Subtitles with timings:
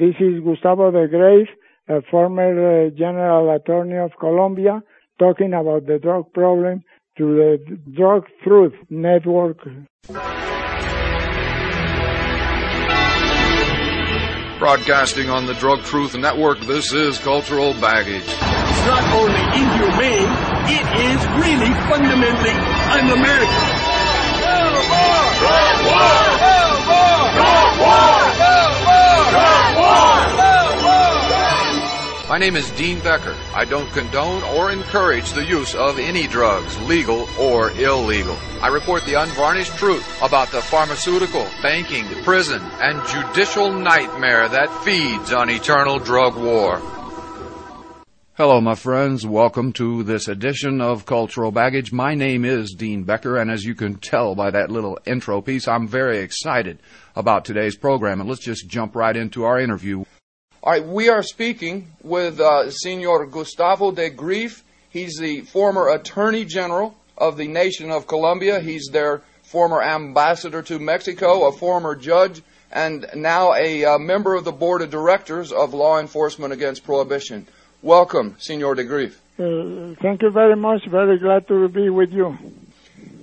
[0.00, 1.46] This is Gustavo de Greiff,
[1.86, 4.82] a former uh, General Attorney of Colombia,
[5.18, 6.82] talking about the drug problem
[7.18, 9.58] through the Drug Truth Network.
[14.58, 18.24] Broadcasting on the Drug Truth Network, this is Cultural Baggage.
[18.24, 20.32] It's not only inhumane,
[20.64, 22.56] it is really fundamentally
[22.96, 23.68] un-American.
[24.40, 25.28] No more!
[25.44, 26.29] Drug war!
[32.30, 33.34] My name is Dean Becker.
[33.56, 38.38] I don't condone or encourage the use of any drugs, legal or illegal.
[38.62, 45.32] I report the unvarnished truth about the pharmaceutical, banking, prison, and judicial nightmare that feeds
[45.32, 46.80] on eternal drug war.
[48.40, 49.26] Hello, my friends.
[49.26, 51.92] Welcome to this edition of Cultural Baggage.
[51.92, 55.68] My name is Dean Becker, and as you can tell by that little intro piece,
[55.68, 56.78] I'm very excited
[57.14, 58.18] about today's program.
[58.18, 60.06] And let's just jump right into our interview.
[60.62, 64.62] All right, we are speaking with uh, Senor Gustavo de Greiff.
[64.88, 68.58] He's the former Attorney General of the nation of Colombia.
[68.58, 72.40] He's their former ambassador to Mexico, a former judge,
[72.72, 77.46] and now a uh, member of the board of directors of Law Enforcement Against Prohibition.
[77.82, 79.18] Welcome, Senor de Greiff.
[79.38, 80.86] Uh, thank you very much.
[80.86, 82.36] Very glad to be with you.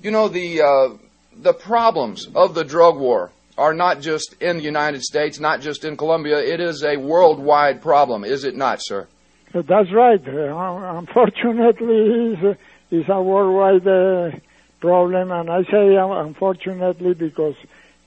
[0.02, 0.98] You know, the, uh,
[1.36, 5.86] the problems of the drug war are not just in the United States, not just
[5.86, 6.40] in Colombia.
[6.40, 9.08] It is a worldwide problem, is it not, sir?
[9.54, 10.28] Uh, that's right.
[10.28, 14.38] Uh, unfortunately, it's, it's a worldwide uh,
[14.80, 17.56] problem, and I say unfortunately because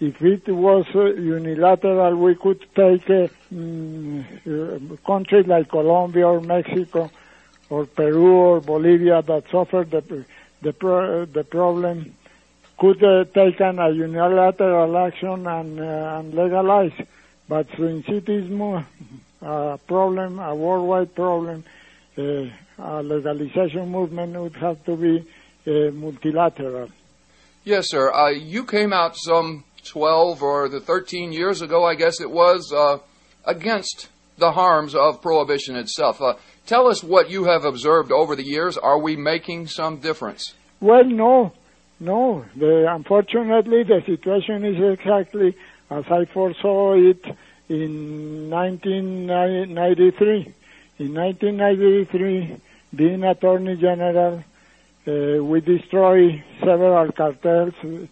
[0.01, 7.11] if it was unilateral, we could take a mm, countries like Colombia or Mexico
[7.69, 10.25] or Peru or Bolivia that suffered the
[10.63, 12.15] the, pro- the problem
[12.79, 16.93] could uh, take an, a unilateral action and, uh, and legalize.
[17.49, 18.87] But since it is more
[19.43, 21.65] a problem, a worldwide problem,
[22.17, 22.23] uh,
[22.79, 25.27] a legalization movement would have to be
[25.67, 26.91] uh, multilateral.
[27.65, 28.11] Yes, sir.
[28.13, 32.73] Uh, you came out some 12 or the 13 years ago, I guess it was,
[32.73, 32.99] uh,
[33.45, 34.09] against
[34.39, 36.21] the harms of prohibition itself.
[36.67, 38.79] tell us what you have observed over the years.
[38.79, 40.55] Are we making some difference?
[40.81, 41.53] Well, no.
[42.03, 45.55] No, the, unfortunately, the situation is exactly
[45.91, 47.23] as I foresaw it
[47.69, 50.55] in 1993.
[50.99, 52.57] In 1993,
[52.95, 54.43] being Attorney General,
[55.07, 58.07] uh, we destroyed several cartels, uh,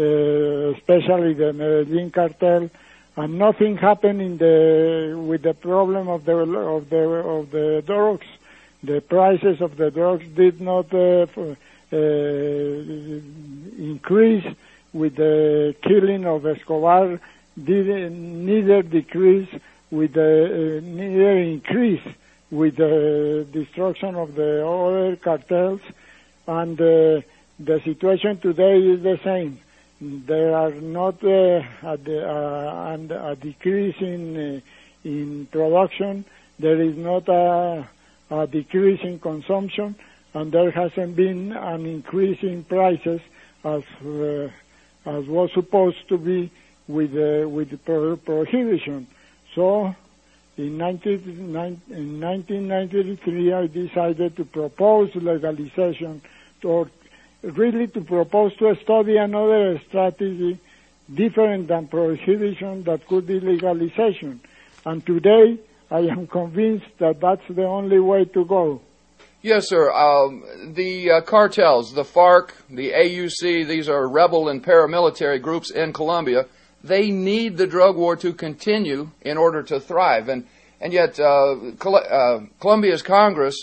[0.00, 2.70] especially the Medellin cartel,
[3.16, 7.04] and nothing happened in the with the problem of the of the
[7.36, 8.26] of the drugs.
[8.82, 10.92] The prices of the drugs did not.
[10.94, 11.26] Uh,
[11.92, 11.96] uh,
[13.80, 14.46] increase
[14.92, 17.20] with the killing of Escobar
[17.62, 19.48] did neither decrease
[19.90, 22.02] with the uh, neither increase
[22.50, 25.80] with the destruction of the other cartels
[26.46, 27.20] and uh,
[27.58, 29.58] the situation today is the same
[30.00, 34.60] there are not uh, a, uh, a, decrease in uh,
[35.04, 36.24] in production
[36.58, 37.86] there is not a,
[38.46, 39.94] decrease in consumption
[40.34, 43.20] and there hasn't been an increase in prices
[43.64, 43.82] as
[45.06, 46.50] as was supposed to be
[46.86, 47.12] with
[47.48, 49.06] with pro- prohibition.
[49.54, 49.94] So,
[50.56, 51.56] in, 19,
[51.90, 56.22] in 1993, I decided to propose legalization,
[56.62, 56.88] or
[57.42, 60.58] really to propose to study another strategy
[61.12, 64.40] different than prohibition that could be legalization.
[64.84, 65.58] And today,
[65.90, 68.80] I am convinced that that's the only way to go.
[69.42, 69.90] Yes, sir.
[69.90, 75.92] Um, the uh, cartels, the FARC, the AUC, these are rebel and paramilitary groups in
[75.92, 76.46] Colombia.
[76.84, 80.28] They need the drug war to continue in order to thrive.
[80.28, 80.46] And,
[80.80, 83.56] and yet, uh, Col- uh, Colombia's Congress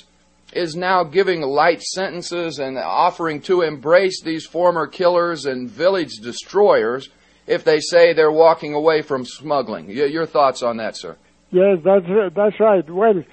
[0.58, 7.10] is now giving light sentences and offering to embrace these former killers and village destroyers
[7.46, 9.90] if they say they're walking away from smuggling.
[9.90, 11.16] Your thoughts on that, sir?
[11.52, 12.90] Yes, that's, that's right.
[12.90, 13.24] Well,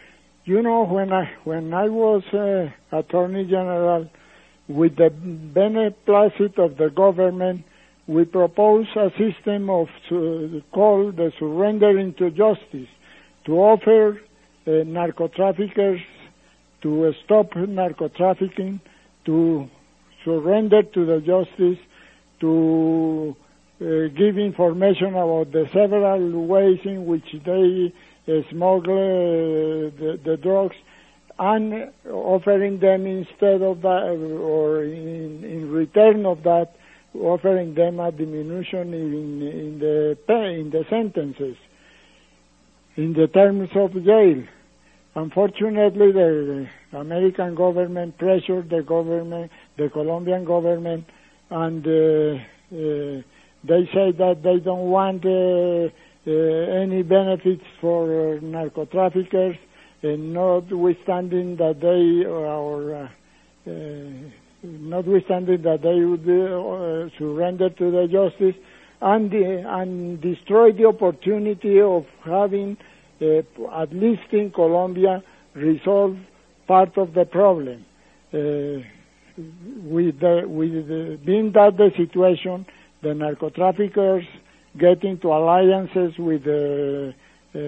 [0.45, 4.11] you know, when I when I was uh, Attorney General,
[4.69, 7.65] with the beneplácit of the government,
[8.07, 12.89] we proposed a system of uh, called the surrendering to justice,
[13.47, 14.21] to offer
[14.67, 16.01] uh, narco-traffickers
[16.85, 18.79] to stop narco-trafficking,
[19.25, 19.69] to
[20.23, 21.79] surrender to the justice,
[22.41, 23.35] to
[23.81, 23.85] uh,
[24.15, 27.91] give information about the several ways in which they
[28.51, 30.77] smuggle uh, the, the drugs
[31.39, 34.05] and offering them instead of that
[34.41, 36.77] or in, in return of that
[37.19, 41.57] offering them a diminution in, in the pay, in the sentences.
[42.97, 44.45] in the terms of jail.
[45.17, 51.05] Unfortunately, the American government pressured the government, the Colombian government,
[51.51, 53.23] and uh, uh,
[53.63, 55.89] they say that they don't want uh,
[56.27, 59.57] uh any benefits for narco traffickers,
[60.03, 63.09] notwithstanding that they or
[63.67, 63.71] uh,
[64.65, 68.61] notwithstanding that they would surrender to the justice
[69.01, 75.23] and, and destroy the opportunity of having, uh, at least in Colombia,
[75.55, 76.17] resolve
[76.67, 77.85] part of the problem.
[78.33, 78.83] Uh,
[79.83, 82.67] with the, with the, being that the situation,
[83.03, 84.25] the narco traffickers
[84.79, 87.15] get into alliances with the
[87.55, 87.59] uh,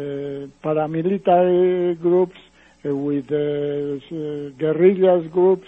[0.65, 2.37] paramilitary groups,
[2.85, 5.67] uh, with the uh, guerrillas groups,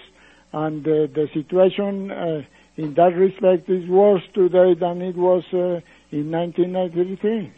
[0.52, 2.10] and the situation
[2.76, 5.80] in that respect is worse today than it was uh,
[6.10, 7.52] in 1993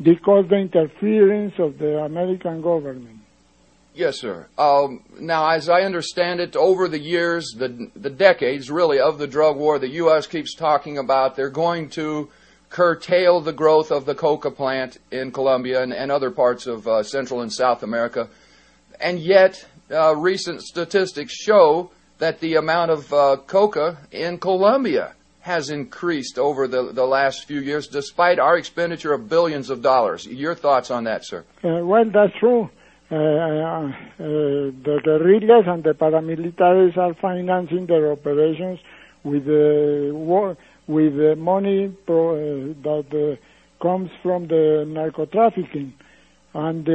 [0.00, 3.20] because the interference of the American government.
[3.94, 4.46] Yes, sir.
[4.56, 9.26] Um, now, as I understand it, over the years, the, the decades really of the
[9.26, 10.28] drug war, the U.S.
[10.28, 12.30] keeps talking about they're going to
[12.70, 17.02] curtail the growth of the coca plant in Colombia and, and other parts of uh,
[17.02, 18.28] Central and South America.
[19.00, 25.14] And yet, uh, recent statistics show that the amount of uh, coca in Colombia
[25.48, 30.26] has increased over the, the last few years, despite our expenditure of billions of dollars.
[30.26, 31.40] Your thoughts on that, sir?
[31.64, 32.70] Uh, well, that's true.
[33.10, 33.88] Uh, uh
[34.86, 38.78] the guerrillas and the paramilitaries are financing their operations
[39.24, 40.56] with uh, war,
[40.86, 43.38] with money pro, uh, that
[43.80, 45.94] comes from the narco trafficking,
[46.52, 46.86] and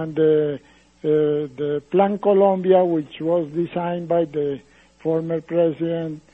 [0.00, 0.58] and uh,
[1.02, 4.60] the Plan Colombia, which was designed by the
[5.02, 6.31] former president uh,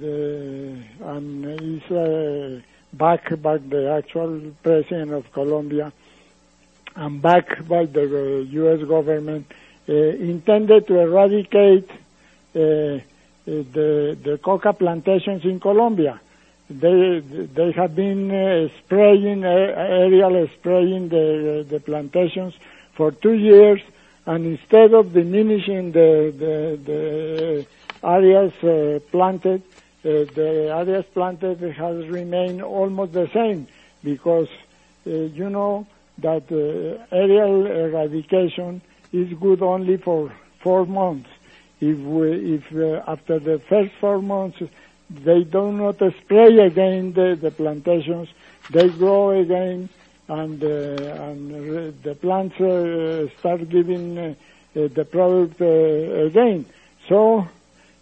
[0.00, 2.60] the, and is uh,
[2.92, 5.92] backed by the actual president of Colombia
[6.96, 8.86] and backed by the U.S.
[8.86, 9.50] government,
[9.86, 11.90] intended to eradicate
[12.52, 13.02] the
[13.46, 16.20] the coca plantations in Colombia.
[16.70, 22.54] They they have been uh, spraying uh, aerial spraying the the plantations
[22.94, 23.80] for two years
[24.26, 27.66] and instead of diminishing the, the, the
[28.04, 29.62] areas uh, planted,
[30.04, 33.66] uh, the areas planted has remained almost the same
[34.02, 34.48] because
[35.06, 35.86] uh, you know
[36.18, 36.44] that
[37.10, 38.80] aerial eradication
[39.12, 41.28] is good only for four months.
[41.80, 42.72] If, we, if
[43.08, 44.62] after the first four months
[45.10, 48.28] they do not spray again the, the plantations,
[48.70, 49.88] they grow again
[50.28, 54.34] and, uh, and the plants uh, start giving uh,
[54.72, 56.64] the product again.
[57.08, 57.46] So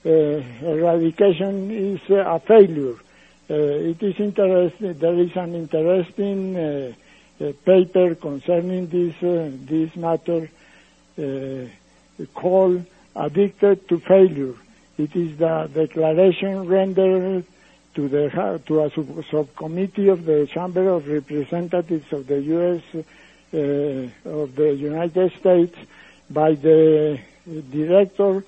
[0.05, 2.97] Uh, eradication is a failure.
[3.49, 4.95] Uh, it is interesting.
[4.95, 6.93] There is an interesting uh,
[7.65, 10.51] paper concerning this this matter
[12.35, 12.85] called
[13.15, 14.55] "Addicted to Failure."
[14.99, 17.45] It is the declaration rendered
[17.95, 22.83] to the to a sub subcommittee of the Chamber of Representatives of the U.S.
[23.55, 25.77] Uh, of the United States
[26.29, 27.21] by the
[27.71, 28.45] director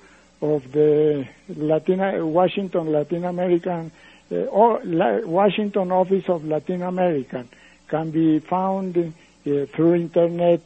[0.53, 1.99] of the Latin
[2.31, 3.91] Washington Latin American
[4.31, 7.47] uh, or La Washington Office of Latin American
[7.87, 10.61] can be found uh, through internet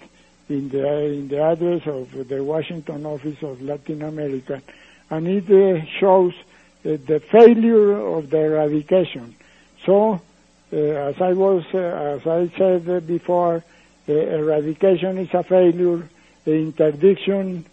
[0.48, 4.62] in the in the address of the Washington Office of Latin America,
[5.10, 6.34] and it uh, shows
[6.84, 9.36] the failure of the eradication.
[9.86, 10.22] So,
[10.72, 13.64] as I was, as I said before,
[14.08, 16.08] eradication is a failure.
[16.46, 17.66] The interdiction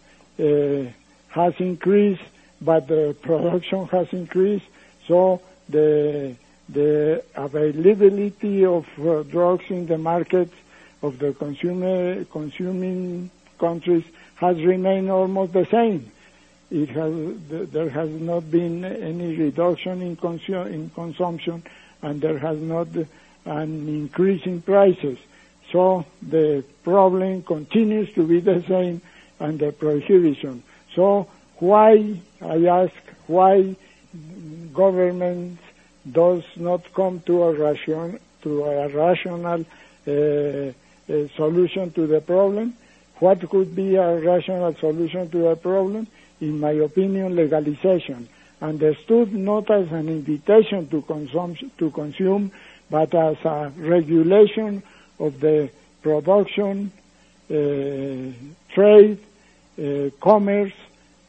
[1.37, 2.23] has increased,
[2.61, 4.67] but the production has increased.
[5.07, 6.35] So the
[6.69, 10.51] the availability of uh, drugs in the market
[11.03, 16.11] of the consumer consuming countries has remained almost the same
[16.71, 17.13] it has
[17.49, 21.63] there has not been any reduction in, consu- in consumption,
[22.03, 22.89] and there has not
[23.45, 25.19] an increase in prices.
[25.71, 29.01] So the problem continues to be the same,
[29.39, 30.63] and the prohibition.
[30.97, 32.93] So why I ask
[33.29, 33.77] why
[34.73, 35.59] government
[36.11, 39.65] does not come to a ration to a rational
[40.07, 42.75] uh, uh, solution to the problem?
[43.21, 46.09] What could be a rational solution to the problem?
[46.41, 48.29] in my opinion, legalization,
[48.61, 52.51] understood not as an invitation to consume, to consume
[52.91, 54.83] but as a regulation
[55.19, 55.69] of the
[56.03, 56.93] production,
[57.51, 57.55] uh,
[58.75, 59.19] trade,
[60.21, 60.73] commerce,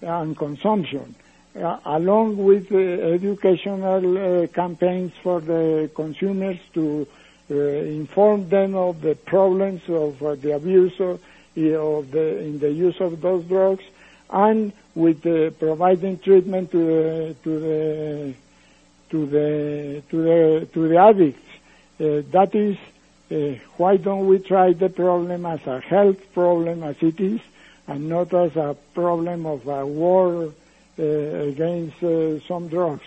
[0.02, 1.16] and consumption,
[1.56, 7.08] uh, along with educational uh, campaigns for the consumers to
[7.50, 11.20] uh, inform them of the problems of uh, the abuse of,
[11.56, 13.84] of the in the use of those drugs,
[14.30, 18.34] and with uh, providing treatment to the to the
[19.10, 21.42] to the to the to the addicts.
[22.00, 22.78] Uh, that is
[23.32, 27.40] uh, why don't we try the problem as a health problem as it is,
[27.88, 30.54] and not as a problem of a war
[31.00, 33.04] uh, against uh, some drugs.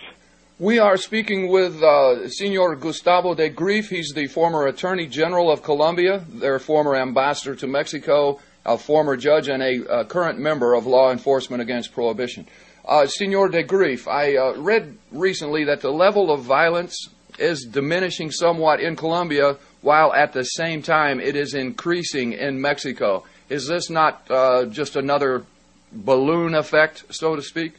[0.59, 3.89] We are speaking with uh, Senor Gustavo de Greiff.
[3.89, 9.47] He's the former Attorney General of Colombia, their former ambassador to Mexico, a former judge,
[9.47, 12.47] and a current member of Law Enforcement Against Prohibition.
[12.85, 17.09] Uh, Senor de Greiff, I uh, read recently that the level of violence
[17.39, 23.23] is diminishing somewhat in Colombia, while at the same time it is increasing in Mexico.
[23.51, 25.43] Is this not uh, just another
[25.91, 27.73] balloon effect, so to speak?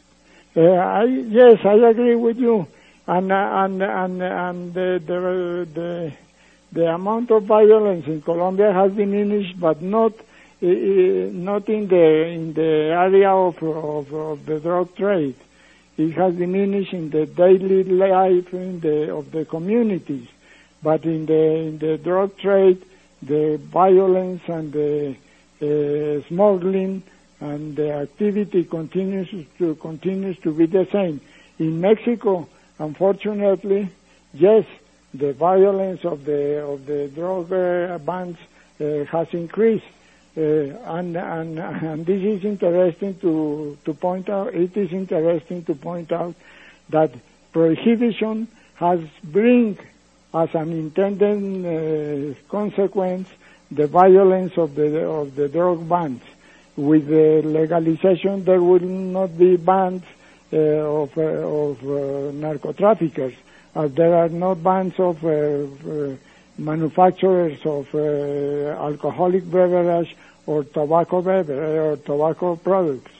[0.55, 2.67] Uh, I, yes, I agree with you.
[3.07, 6.13] And uh, and and and the, the the
[6.73, 10.13] the amount of violence in Colombia has diminished, but not
[10.61, 12.05] not in the
[12.37, 15.35] in the area of, of, of the drug trade.
[15.97, 20.27] It has diminished in the daily life in the of the communities,
[20.83, 22.85] but in the in the drug trade,
[23.23, 25.22] the violence and the uh,
[26.27, 27.03] smuggling
[27.39, 31.19] and the activity continues to continues to be the same.
[31.59, 32.47] In Mexico,
[32.79, 33.89] unfortunately,
[34.33, 34.65] yes,
[35.13, 38.39] the violence of the of the drug uh, bands
[38.79, 39.85] uh, has increased,
[40.37, 44.53] uh, and, and and this is interesting to to point out.
[44.53, 46.35] It is interesting to point out
[46.89, 47.11] that
[47.51, 49.77] prohibition has bring
[50.33, 53.27] as an intended uh, consequence
[53.75, 56.23] the violence of the of the drug bands
[56.75, 60.03] with the legalization, there will not be bands
[60.51, 63.35] uh, of, uh, of uh, narco-traffickers,
[63.75, 66.15] as there are no bands of uh, uh,
[66.57, 67.99] manufacturers of uh,
[68.83, 70.15] alcoholic beverage
[70.45, 73.11] or tobacco beverage or tobacco products.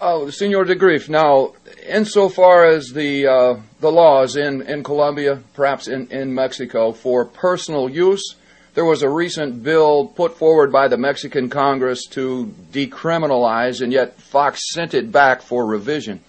[0.00, 1.52] Oh, Senor de Greiff, now,
[1.88, 7.88] insofar as the uh, the laws in, in Colombia, perhaps in, in Mexico, for personal
[7.88, 8.34] use,
[8.74, 14.18] there was a recent bill put forward by the Mexican Congress to decriminalize, and yet
[14.20, 16.20] Fox sent it back for revision.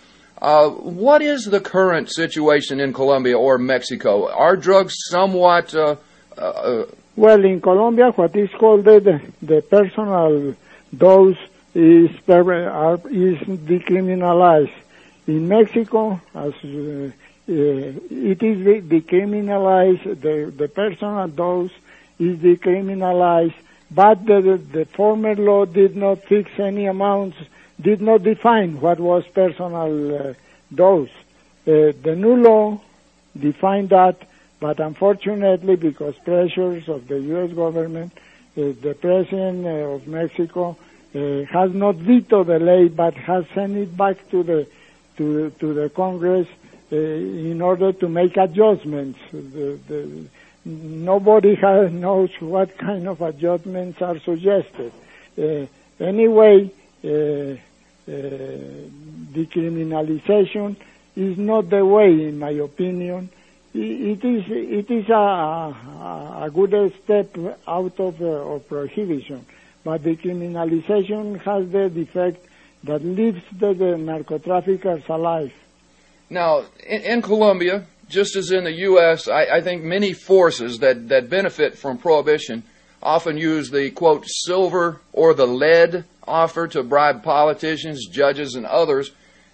[0.41, 4.29] Uh, what is the current situation in Colombia or Mexico?
[4.29, 5.73] Are drugs somewhat.
[5.73, 5.95] Uh,
[6.37, 6.83] uh,
[7.15, 10.53] well, in Colombia, what is called the, the personal
[10.95, 11.37] dose
[11.73, 12.19] is, is
[13.71, 14.73] decriminalized.
[15.27, 17.11] In Mexico, as uh, uh,
[17.47, 21.71] it is decriminalized, the, the personal dose
[22.23, 23.55] is decriminalized,
[23.91, 27.37] but the, the former law did not fix any amounts,
[27.79, 30.33] did not define what was personal uh,
[30.73, 31.09] dose.
[31.65, 32.81] Uh, the new law
[33.37, 34.17] defined that,
[34.59, 37.51] but unfortunately, because pressures of the U.S.
[37.51, 40.77] government, uh, the president uh, of Mexico
[41.15, 44.67] uh, has not vetoed the law, but has sent it back to the
[45.17, 46.47] to to the Congress
[46.91, 49.19] uh, in order to make adjustments.
[49.31, 50.25] The, the,
[50.65, 54.91] nobody has, knows what kind of adjustments are suggested.
[55.37, 55.65] Uh,
[55.99, 56.71] anyway,
[57.03, 57.55] uh, uh,
[59.31, 60.75] decriminalization
[61.15, 63.29] is not the way, in my opinion.
[63.73, 67.35] It is it is a, a, a good step
[67.67, 69.45] out of, uh, of prohibition,
[69.83, 72.45] but decriminalization has the defect
[72.83, 75.53] that leaves the, the narco-traffickers alive.
[76.29, 81.09] Now, in, in Colombia, just as in the U.S., I, I, think many forces that,
[81.09, 82.63] that benefit from prohibition
[83.01, 89.11] often use the quote silver or the lead offer to bribe politicians, judges, and others,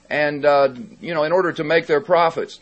[0.09, 2.59] and uh, you know in order to make their profits.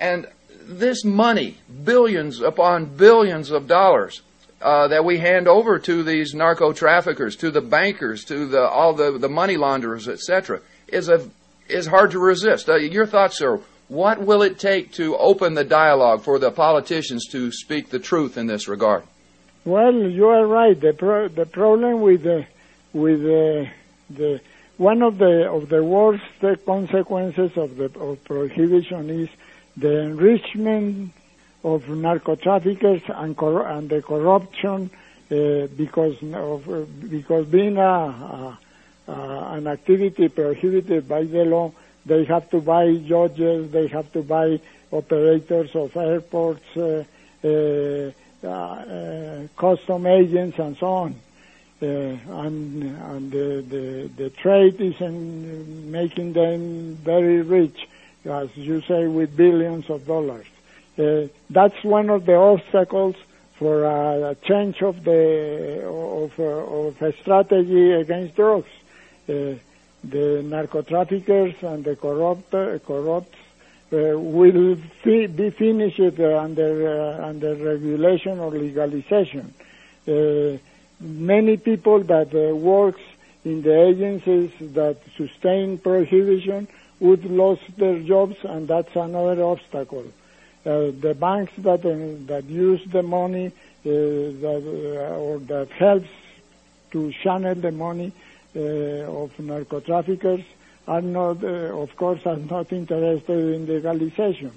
[0.00, 0.26] And
[0.62, 4.22] this money, billions upon billions of dollars,
[4.60, 8.92] uh, that we hand over to these narco traffickers, to the bankers, to the all
[8.94, 11.30] the, the money launderers, etc., is a
[11.68, 12.68] is hard to resist.
[12.68, 13.60] Uh, your thoughts, sir?
[13.88, 18.36] What will it take to open the dialogue for the politicians to speak the truth
[18.36, 19.04] in this regard?
[19.64, 20.78] Well, you are right.
[20.78, 22.46] The pro- the problem with the
[22.92, 23.68] with the,
[24.10, 24.40] the
[24.76, 26.24] one of the of the worst
[26.64, 29.28] consequences of the of prohibition is
[29.76, 31.12] the enrichment
[31.62, 34.90] of narco traffickers and, cor- and the corruption
[35.30, 38.58] uh, because of because being a, a,
[39.08, 39.12] a,
[39.54, 41.72] an activity prohibited by the law
[42.06, 44.60] they have to buy judges, they have to buy
[44.90, 47.04] operators of airports, uh,
[47.44, 48.10] uh,
[48.46, 51.14] uh, custom agents, and so on.
[51.82, 57.88] Uh, and and the, the, the trade is in making them very rich,
[58.24, 60.46] as you say, with billions of dollars.
[60.98, 63.14] Uh, that's one of the obstacles
[63.58, 68.70] for a, change of the of, of a strategy against drugs.
[70.10, 72.50] The narco traffickers and the corrupt
[72.86, 73.34] corrupt
[73.92, 79.54] uh, will fi be finished uh, under uh, under regulation or legalization.
[80.98, 83.02] many people that works
[83.44, 86.66] in the agencies that sustain prohibition
[86.98, 90.06] would lose their jobs, and that's another obstacle.
[90.64, 91.94] Uh, the banks that uh,
[92.26, 93.52] that use the money uh,
[94.42, 94.62] that
[95.16, 96.08] or that helps
[96.90, 98.10] to channel the money
[98.60, 100.42] of narco traffickers
[100.86, 104.52] are not, uh, of course, are not interested in legalization.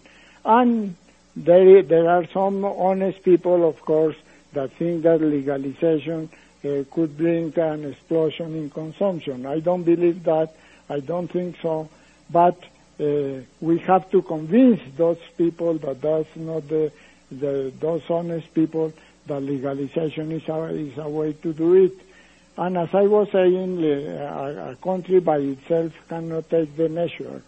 [0.46, 0.96] And
[1.36, 4.16] there, there are some honest people, of course,
[4.54, 6.30] that think that legalization
[6.64, 9.46] uh, could bring an explosion in consumption.
[9.46, 10.56] I don't believe that.
[10.90, 11.90] I don't think so.
[12.30, 12.62] But
[13.00, 16.92] uh, we have to convince those people that that's not the,
[17.32, 18.92] the those honest people
[19.28, 21.94] that legalization is a, is a way to do it.
[22.60, 27.42] And as I was saying, a, country by itself cannot take the measure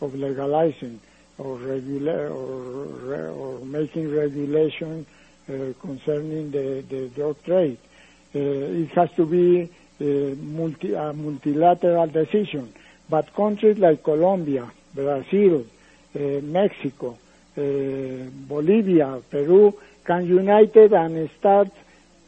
[0.00, 0.98] of legalizing
[1.38, 5.06] or, regula- or, or making regulation
[5.48, 7.78] uh, concerning the, the drug trade.
[8.34, 8.38] Uh,
[8.82, 9.70] it has to be
[10.00, 12.74] a, uh, multi, a multilateral decision.
[13.08, 15.64] But countries like Colombia, Brazil,
[16.16, 17.16] uh, Mexico,
[17.56, 17.60] uh,
[18.48, 21.68] Bolivia, Peru can unite and start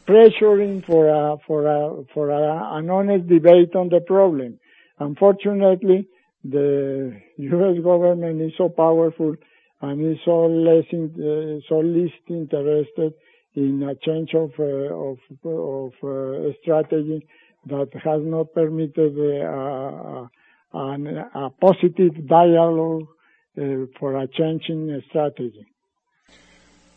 [0.09, 4.59] pressuring for a, for a, for a, an honest debate on the problem.
[4.97, 6.07] Unfortunately,
[6.43, 7.83] the U.S.
[7.83, 9.35] government is so powerful
[9.81, 13.13] and is so less in, uh, so least interested
[13.55, 17.25] in a change of uh, of, of uh, strategy
[17.67, 20.27] that has not permitted uh,
[20.73, 20.87] a,
[21.35, 23.07] a positive dialogue
[23.57, 25.65] uh, for a change in strategy.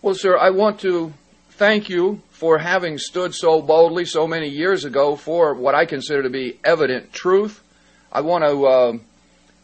[0.01, 1.13] Well, sir, I want to
[1.57, 6.23] thank you for having stood so boldly so many years ago for what I consider
[6.23, 7.63] to be evident truth.
[8.11, 8.93] I want to uh,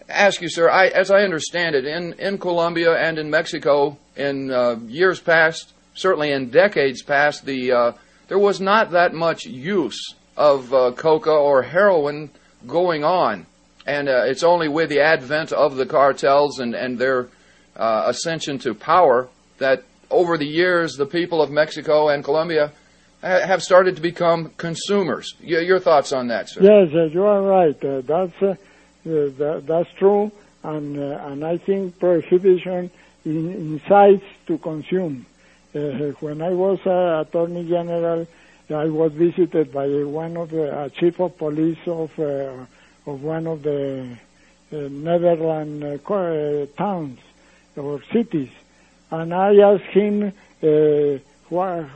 [0.08, 4.50] ask you, sir, I, as I understand it, in, in Colombia and in Mexico in
[4.50, 7.92] uh, years past, certainly in decades past, the, uh,
[8.28, 12.30] there was not that much use of uh, coca or heroin
[12.66, 13.46] going on.
[13.86, 17.28] And uh, it's only with the advent of the cartels and, and their
[17.76, 22.72] uh, ascension to power that over the years, the people of Mexico and Colombia
[23.22, 25.34] have started to become consumers.
[25.40, 26.62] Your thoughts on that, sir?
[26.62, 27.84] Yes, uh, you are right.
[27.84, 28.54] Uh, that's uh,
[29.04, 30.30] that, that's true,
[30.62, 32.90] and and I think prohibition
[33.24, 35.26] incites to consume.
[35.72, 38.26] When I was Attorney General,
[38.70, 44.16] I was visited by one of the chief of police of of one of the
[44.72, 46.02] Netherlands
[46.76, 47.18] towns
[47.76, 48.50] or cities
[49.10, 51.18] and I asked him uh,
[51.48, 51.86] what,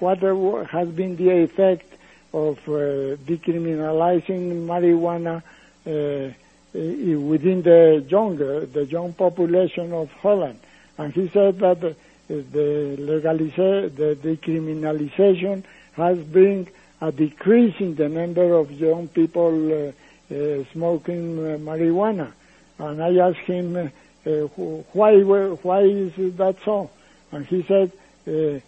[0.00, 1.92] what has been the effect
[2.32, 5.42] of uh, decriminalizing marijuana
[5.86, 6.32] uh,
[6.74, 10.58] within the young, the young population of Holland.
[10.98, 11.94] And he said that the,
[12.28, 16.68] legaliza- the decriminalization has been
[17.00, 19.92] a decrease in the number of young people uh,
[20.34, 22.32] uh, smoking marijuana.
[22.78, 23.90] And I asked him
[24.24, 26.90] why why is that so?
[27.32, 27.92] And he said,
[28.26, 28.60] uh,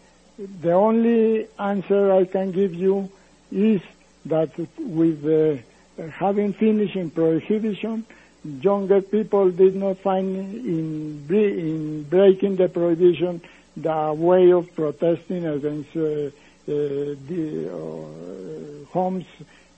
[0.62, 3.10] the only answer I can give you
[3.50, 3.80] is
[4.26, 8.06] that with uh, having finished in prohibition,
[8.44, 13.40] younger people did not find in, in breaking the prohibition
[13.76, 16.30] the way of protesting against uh, uh,
[16.66, 19.24] the uh, homes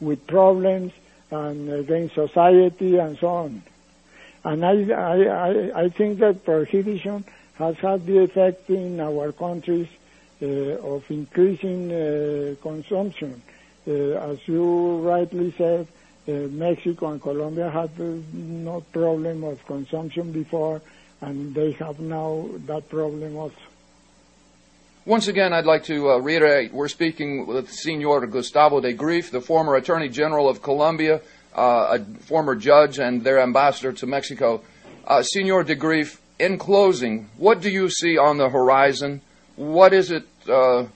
[0.01, 0.93] with problems
[1.31, 3.63] and against society and so on.
[4.44, 7.24] And I, I, I think that prohibition
[7.55, 9.88] has had the effect in our countries
[10.42, 13.40] uh, of increasing uh, consumption.
[13.87, 13.92] Uh,
[14.31, 15.87] as you rightly said,
[16.28, 17.90] uh, Mexico and Colombia had
[18.35, 20.81] no problem of consumption before,
[21.20, 23.55] and they have now that problem also.
[25.05, 29.40] Once again, I'd like to uh, reiterate we're speaking with Senor Gustavo de Greiff, the
[29.40, 31.20] former Attorney General of Colombia,
[31.57, 34.62] uh, a former judge and their ambassador to Mexico.
[35.07, 39.21] Uh, Senor de Greiff, in closing, what do you see on the horizon?
[39.57, 40.27] What is it?
[40.49, 40.87] Uh,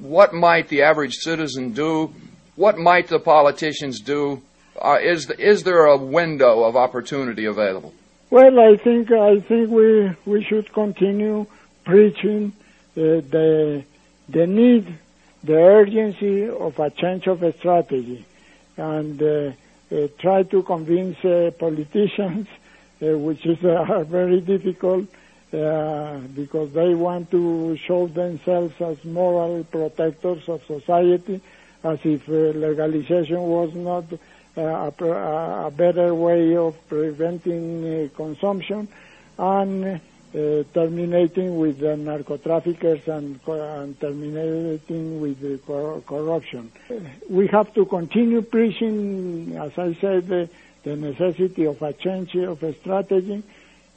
[0.00, 2.12] what might the average citizen do?
[2.54, 4.42] What might the politicians do?
[4.80, 7.92] Uh, is the, is there a window of opportunity available?
[8.30, 11.46] Well, I think I think we we should continue
[11.84, 12.52] preaching
[12.96, 13.84] uh, the
[14.28, 14.98] the need,
[15.44, 18.24] the urgency of a change of strategy,
[18.76, 19.52] and uh,
[20.18, 22.48] try to convince uh, politicians,
[23.02, 23.58] uh, which is
[24.08, 25.06] very difficult,
[25.52, 31.40] uh, because they want to show themselves as moral protectors of society,
[31.84, 34.04] as if uh, legalization was not
[34.58, 38.88] uh, a, a, better way of preventing uh, consumption.
[39.38, 40.00] And
[40.36, 46.70] uh, terminating with the narco traffickers and, and terminating with the cor- corruption.
[47.30, 50.48] We have to continue preaching, as I said, the,
[50.82, 53.42] the necessity of a change of a strategy,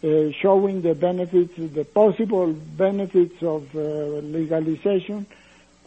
[0.02, 5.26] uh, showing the benefits, the possible benefits of uh, legalization,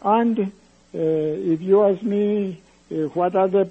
[0.03, 0.45] and uh,
[0.93, 2.61] if you ask me
[2.91, 3.67] uh, what are the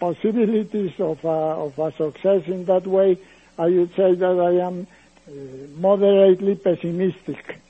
[0.00, 3.18] possibilities of a, of a success in that way,
[3.58, 4.86] I would say that I am
[5.26, 5.32] Uh,
[5.76, 7.60] moderately pessimistic.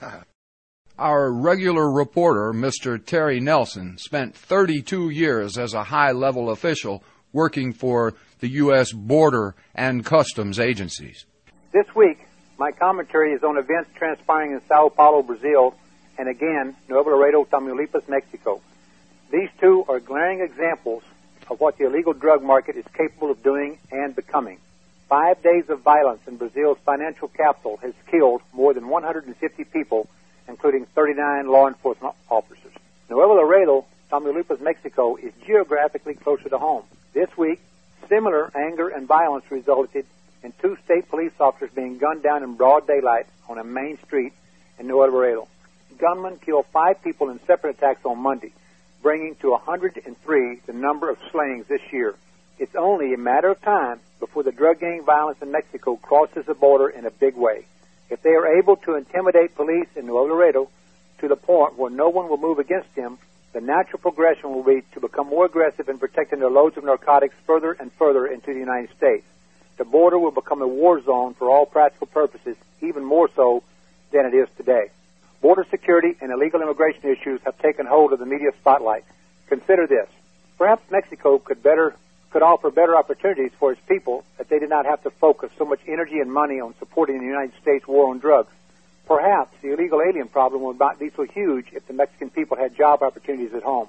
[0.98, 3.02] Our regular reporter, Mr.
[3.02, 8.92] Terry Nelson, spent 32 years as a high level official working for the U.S.
[8.92, 11.24] Border and Customs agencies.
[11.72, 12.26] This week,
[12.58, 15.74] my commentary is on events transpiring in Sao Paulo, Brazil,
[16.18, 18.60] and again, Nuevo Laredo, Tamaulipas, Mexico.
[19.32, 21.02] These two are glaring examples
[21.50, 24.58] of what the illegal drug market is capable of doing and becoming.
[25.10, 30.08] Five days of violence in Brazil's financial capital has killed more than 150 people,
[30.46, 32.72] including 39 law enforcement officers.
[33.08, 36.84] Nuevo Laredo, Tamaulipas, Mexico, is geographically closer to home.
[37.12, 37.60] This week,
[38.08, 40.06] similar anger and violence resulted
[40.44, 44.32] in two state police officers being gunned down in broad daylight on a main street
[44.78, 45.48] in Nuevo Laredo.
[45.98, 48.52] Gunmen killed five people in separate attacks on Monday,
[49.02, 52.14] bringing to 103 the number of slayings this year.
[52.60, 56.52] It's only a matter of time before the drug gang violence in Mexico crosses the
[56.52, 57.64] border in a big way.
[58.10, 60.68] If they are able to intimidate police in Nuevo Laredo
[61.20, 63.16] to the point where no one will move against them,
[63.54, 67.34] the natural progression will be to become more aggressive in protecting their loads of narcotics
[67.46, 69.24] further and further into the United States.
[69.78, 73.62] The border will become a war zone for all practical purposes, even more so
[74.12, 74.90] than it is today.
[75.40, 79.06] Border security and illegal immigration issues have taken hold of the media spotlight.
[79.46, 80.08] Consider this.
[80.58, 81.96] Perhaps Mexico could better
[82.30, 85.64] could offer better opportunities for its people if they did not have to focus so
[85.64, 88.52] much energy and money on supporting the United States war on drugs.
[89.06, 92.76] Perhaps the illegal alien problem would not be so huge if the Mexican people had
[92.76, 93.88] job opportunities at home.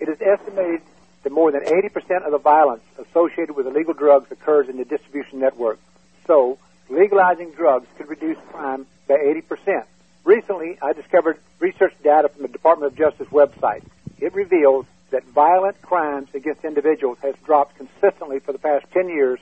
[0.00, 0.80] It is estimated
[1.22, 5.38] that more than 80% of the violence associated with illegal drugs occurs in the distribution
[5.38, 5.78] network.
[6.26, 9.84] So, legalizing drugs could reduce crime by 80%.
[10.24, 13.82] Recently, I discovered research data from the Department of Justice website.
[14.20, 19.38] It reveals that violent crimes against individuals has dropped consistently for the past 10 years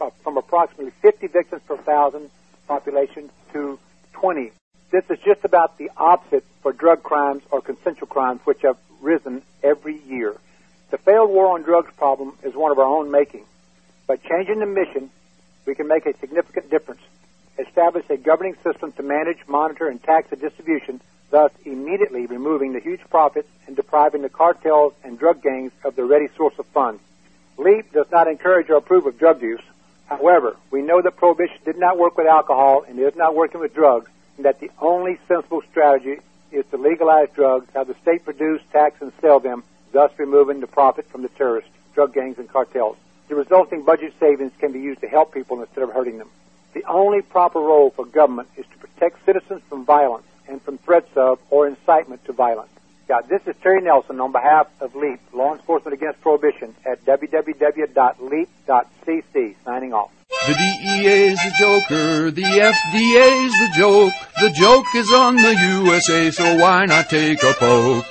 [0.00, 2.30] uh, from approximately 50 victims per thousand
[2.68, 3.78] population to
[4.12, 4.50] 20.
[4.90, 9.42] This is just about the opposite for drug crimes or consensual crimes, which have risen
[9.62, 10.36] every year.
[10.90, 13.44] The failed war on drugs problem is one of our own making.
[14.06, 15.10] By changing the mission,
[15.66, 17.00] we can make a significant difference.
[17.58, 21.00] Establish a governing system to manage, monitor, and tax the distribution
[21.32, 26.04] thus immediately removing the huge profits and depriving the cartels and drug gangs of their
[26.04, 27.02] ready source of funds.
[27.56, 29.62] LEAP does not encourage or approve of drug use.
[30.06, 33.74] However, we know that prohibition did not work with alcohol and is not working with
[33.74, 36.18] drugs, and that the only sensible strategy
[36.50, 40.66] is to legalize drugs, have the state produce, tax, and sell them, thus removing the
[40.66, 42.96] profit from the terrorists, drug gangs, and cartels.
[43.28, 46.28] The resulting budget savings can be used to help people instead of hurting them.
[46.74, 51.10] The only proper role for government is to protect citizens from violence and from threats
[51.16, 52.68] of or incitement to violence.
[53.08, 57.94] Yeah, this is Terry Nelson on behalf of LEAP, Law Enforcement Against Prohibition, at www.leap.cc.
[59.64, 60.10] Signing off.
[60.46, 64.12] The DEA is the joker, the FDA is the joke.
[64.40, 68.06] The joke is on the USA, so why not take a poke?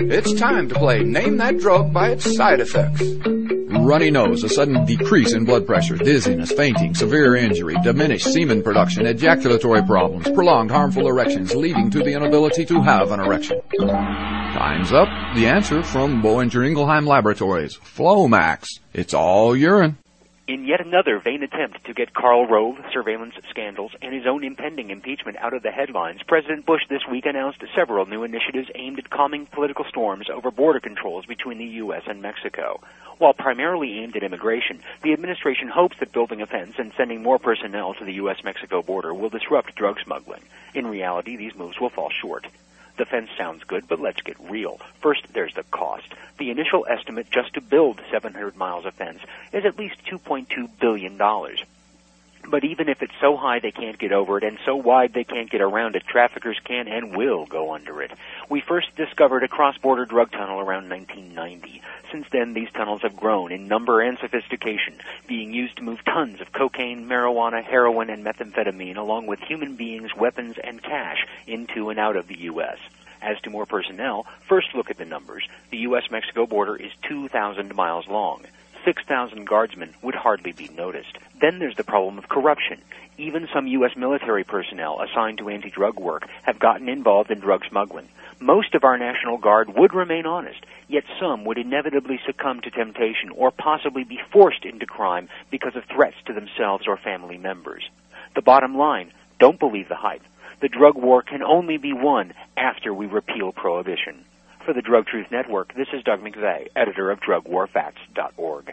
[0.00, 3.02] It's time to play Name That Drug by its side effects
[3.82, 9.06] runny nose, a sudden decrease in blood pressure, dizziness, fainting, severe injury, diminished semen production,
[9.06, 13.60] ejaculatory problems, prolonged harmful erections leading to the inability to have an erection.
[13.78, 15.08] Time's up.
[15.34, 17.76] The answer from Boehringer Ingelheim Laboratories.
[17.76, 18.80] Flomax.
[18.92, 19.96] It's all urine.
[20.48, 24.90] In yet another vain attempt to get Karl Rove, surveillance scandals, and his own impending
[24.90, 29.08] impeachment out of the headlines, President Bush this week announced several new initiatives aimed at
[29.08, 32.02] calming political storms over border controls between the U.S.
[32.08, 32.80] and Mexico.
[33.18, 37.38] While primarily aimed at immigration, the administration hopes that building a fence and sending more
[37.38, 40.42] personnel to the U.S.-Mexico border will disrupt drug smuggling.
[40.74, 42.48] In reality, these moves will fall short.
[42.96, 44.78] The fence sounds good, but let's get real.
[45.00, 46.06] First, there's the cost.
[46.38, 49.20] The initial estimate just to build 700 miles of fence
[49.52, 51.18] is at least $2.2 billion.
[52.48, 55.24] But even if it's so high they can't get over it and so wide they
[55.24, 58.10] can't get around it, traffickers can and will go under it.
[58.48, 61.82] We first discovered a cross-border drug tunnel around 1990.
[62.10, 66.40] Since then, these tunnels have grown in number and sophistication, being used to move tons
[66.40, 71.98] of cocaine, marijuana, heroin, and methamphetamine, along with human beings, weapons, and cash into and
[71.98, 72.78] out of the U.S.
[73.22, 75.48] As to more personnel, first look at the numbers.
[75.70, 78.44] The U.S.-Mexico border is 2,000 miles long.
[78.84, 81.18] 6,000 guardsmen would hardly be noticed.
[81.40, 82.80] Then there's the problem of corruption.
[83.18, 83.96] Even some U.S.
[83.96, 88.08] military personnel assigned to anti-drug work have gotten involved in drug smuggling.
[88.40, 93.30] Most of our National Guard would remain honest, yet some would inevitably succumb to temptation
[93.30, 97.88] or possibly be forced into crime because of threats to themselves or family members.
[98.34, 100.22] The bottom line, don't believe the hype.
[100.60, 104.24] The drug war can only be won after we repeal prohibition.
[104.64, 108.72] For the Drug Truth Network, this is Doug McVey, editor of DrugWarFacts.org.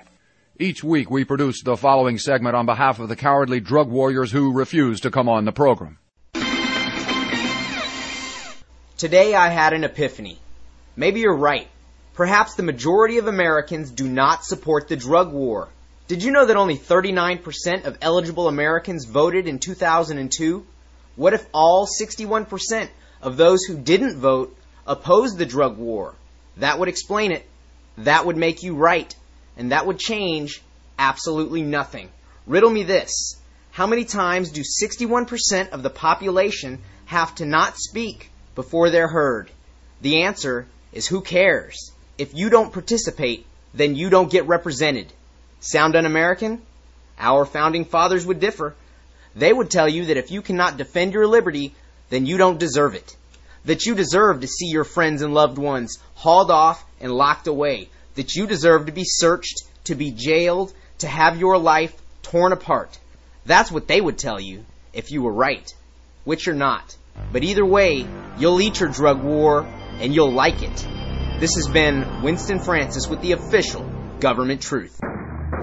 [0.59, 4.53] Each week we produce the following segment on behalf of the cowardly drug warriors who
[4.53, 5.97] refuse to come on the program.
[8.97, 10.37] Today I had an epiphany.
[10.95, 11.67] Maybe you're right.
[12.13, 15.69] Perhaps the majority of Americans do not support the drug war.
[16.07, 20.67] Did you know that only 39% of eligible Americans voted in 2002?
[21.15, 22.89] What if all 61%
[23.23, 24.55] of those who didn't vote
[24.89, 26.15] opposed the drug war?
[26.57, 27.45] That would explain it.
[27.99, 29.15] That would make you right.
[29.55, 30.61] And that would change
[30.97, 32.09] absolutely nothing.
[32.47, 33.35] Riddle me this.
[33.71, 39.51] How many times do 61% of the population have to not speak before they're heard?
[40.01, 41.91] The answer is who cares?
[42.17, 45.13] If you don't participate, then you don't get represented.
[45.59, 46.63] Sound un-American?
[47.19, 48.75] Our founding fathers would differ.
[49.35, 51.75] They would tell you that if you cannot defend your liberty,
[52.09, 53.15] then you don't deserve it
[53.65, 57.89] that you deserve to see your friends and loved ones hauled off and locked away,
[58.15, 61.93] that you deserve to be searched, to be jailed, to have your life
[62.23, 62.97] torn apart.
[63.45, 65.71] That's what they would tell you if you were right,
[66.23, 66.95] which you're not.
[67.31, 69.61] But either way, you'll eat your drug war
[69.99, 70.87] and you'll like it.
[71.39, 74.99] This has been Winston Francis with the official government truth.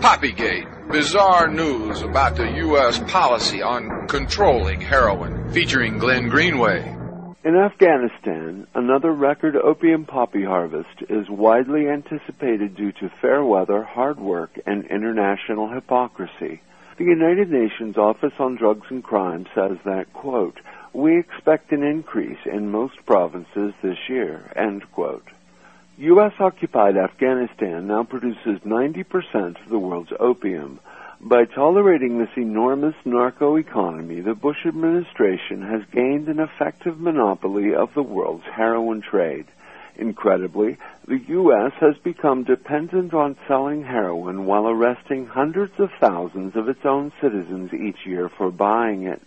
[0.00, 2.98] Poppygate, bizarre news about the U.S.
[3.10, 6.95] policy on controlling heroin, featuring Glenn Greenway.
[7.46, 14.18] In Afghanistan, another record opium poppy harvest is widely anticipated due to fair weather, hard
[14.18, 16.60] work, and international hypocrisy.
[16.96, 20.58] The United Nations Office on Drugs and Crime says that, quote,
[20.92, 25.28] we expect an increase in most provinces this year, end quote.
[25.98, 26.32] U.S.
[26.40, 30.80] occupied Afghanistan now produces 90% of the world's opium,
[31.20, 37.94] by tolerating this enormous narco economy, the Bush administration has gained an effective monopoly of
[37.94, 39.46] the world's heroin trade.
[39.96, 40.76] Incredibly,
[41.06, 41.72] the U.S.
[41.80, 47.72] has become dependent on selling heroin while arresting hundreds of thousands of its own citizens
[47.72, 49.22] each year for buying it.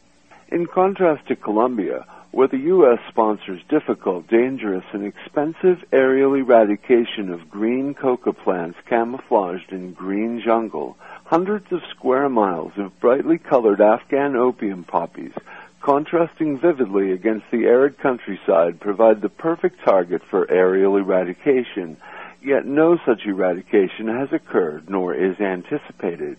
[0.51, 2.97] In contrast to Colombia, where the U.S.
[3.07, 10.97] sponsors difficult, dangerous, and expensive aerial eradication of green coca plants camouflaged in green jungle,
[11.25, 15.33] hundreds of square miles of brightly colored Afghan opium poppies,
[15.81, 21.95] contrasting vividly against the arid countryside, provide the perfect target for aerial eradication,
[22.41, 26.37] yet no such eradication has occurred nor is anticipated.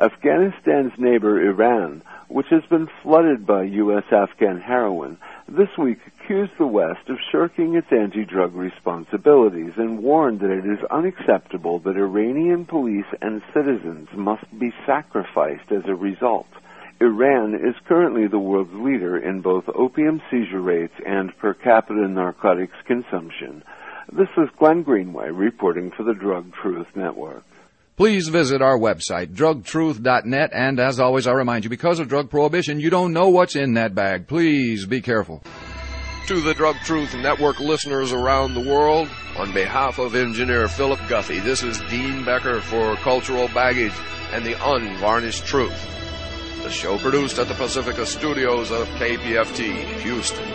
[0.00, 4.04] Afghanistan's neighbor Iran, which has been flooded by U.S.
[4.12, 10.52] Afghan heroin, this week accused the West of shirking its anti-drug responsibilities and warned that
[10.52, 16.46] it is unacceptable that Iranian police and citizens must be sacrificed as a result.
[17.00, 22.76] Iran is currently the world's leader in both opium seizure rates and per capita narcotics
[22.84, 23.64] consumption.
[24.12, 27.42] This is Glenn Greenway reporting for the Drug Truth Network.
[27.98, 32.78] Please visit our website, drugtruth.net, and as always, I remind you, because of drug prohibition,
[32.78, 34.28] you don't know what's in that bag.
[34.28, 35.42] Please be careful.
[36.28, 41.40] To the Drug Truth Network listeners around the world, on behalf of engineer Philip Guthrie,
[41.40, 43.94] this is Dean Becker for Cultural Baggage
[44.30, 45.84] and the Unvarnished Truth.
[46.62, 50.46] The show produced at the Pacifica Studios of KPFT, Houston.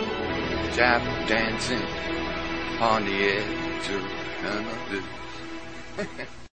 [0.70, 1.82] Jap dancing
[2.80, 4.02] on the edge of